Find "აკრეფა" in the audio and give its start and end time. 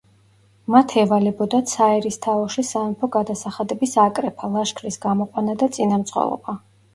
4.05-4.51